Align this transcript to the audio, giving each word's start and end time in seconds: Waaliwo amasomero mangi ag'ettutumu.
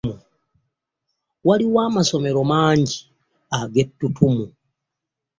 Waaliwo 1.45 1.77
amasomero 1.89 2.41
mangi 2.51 2.97
ag'ettutumu. 3.59 4.45